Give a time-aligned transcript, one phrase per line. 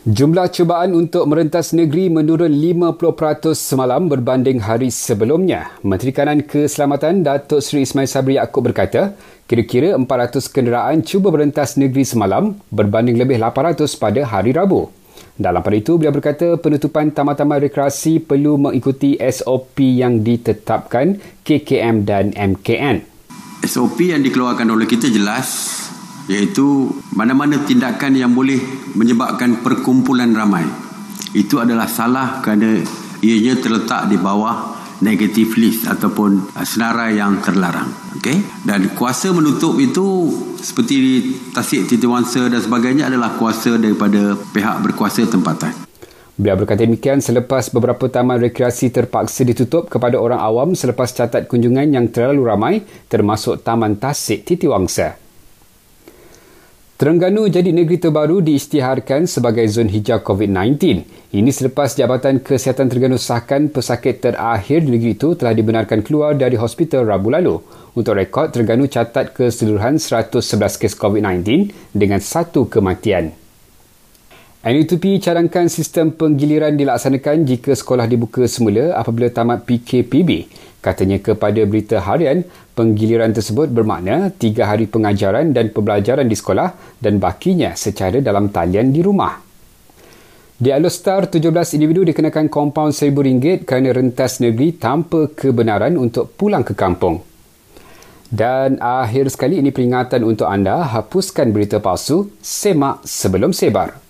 [0.00, 5.76] Jumlah cubaan untuk merentas negeri menurun 50% semalam berbanding hari sebelumnya.
[5.84, 9.12] Menteri Kanan Keselamatan Datuk Seri Ismail Sabri Yaakob berkata,
[9.44, 14.88] kira-kira 400 kenderaan cuba merentas negeri semalam berbanding lebih 800 pada hari Rabu.
[15.36, 22.32] Dalam pada itu, beliau berkata penutupan taman-taman rekreasi perlu mengikuti SOP yang ditetapkan KKM dan
[22.32, 23.04] MKN.
[23.68, 25.79] SOP yang dikeluarkan oleh kita jelas
[26.30, 26.86] iaitu
[27.18, 28.62] mana-mana tindakan yang boleh
[28.94, 30.62] menyebabkan perkumpulan ramai.
[31.34, 32.78] Itu adalah salah kerana
[33.18, 37.90] ianya terletak di bawah negative list ataupun senarai yang terlarang.
[38.20, 38.62] Okey?
[38.62, 40.30] Dan kuasa menutup itu
[40.60, 45.72] seperti tasik titiwangsa dan sebagainya adalah kuasa daripada pihak berkuasa tempatan.
[46.40, 51.92] Beliau berkata demikian selepas beberapa taman rekreasi terpaksa ditutup kepada orang awam selepas catat kunjungan
[51.92, 52.74] yang terlalu ramai
[53.12, 55.29] termasuk Taman Tasik Titiwangsa.
[57.00, 61.00] Terengganu jadi negeri terbaru diisytiharkan sebagai zon hijau COVID-19.
[61.32, 66.60] Ini selepas Jabatan Kesihatan Terengganu sahkan pesakit terakhir di negeri itu telah dibenarkan keluar dari
[66.60, 67.56] hospital Rabu lalu.
[67.96, 70.44] Untuk rekod, Terengganu catat keseluruhan 111
[70.76, 73.32] kes COVID-19 dengan satu kematian.
[74.60, 80.52] NUTP cadangkan sistem penggiliran dilaksanakan jika sekolah dibuka semula apabila tamat PKPB.
[80.80, 82.40] Katanya kepada berita harian,
[82.72, 88.88] penggiliran tersebut bermakna tiga hari pengajaran dan pembelajaran di sekolah dan bakinya secara dalam talian
[88.88, 89.36] di rumah.
[90.60, 96.76] Di Alostar, 17 individu dikenakan kompaun RM1,000 kerana rentas negeri tanpa kebenaran untuk pulang ke
[96.76, 97.24] kampung.
[98.28, 104.09] Dan akhir sekali ini peringatan untuk anda, hapuskan berita palsu, semak sebelum sebar.